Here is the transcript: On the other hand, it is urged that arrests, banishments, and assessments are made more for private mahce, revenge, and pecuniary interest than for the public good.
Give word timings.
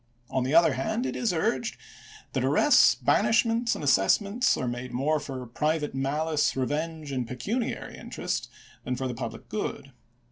On 0.31 0.43
the 0.43 0.55
other 0.55 0.73
hand, 0.73 1.05
it 1.05 1.15
is 1.15 1.31
urged 1.31 1.77
that 2.33 2.43
arrests, 2.43 2.95
banishments, 2.95 3.75
and 3.75 3.83
assessments 3.83 4.57
are 4.57 4.67
made 4.67 4.91
more 4.91 5.19
for 5.19 5.45
private 5.45 5.93
mahce, 5.93 6.55
revenge, 6.55 7.11
and 7.11 7.27
pecuniary 7.27 7.97
interest 7.97 8.49
than 8.83 8.95
for 8.95 9.07
the 9.07 9.13
public 9.13 9.47
good. 9.47 9.91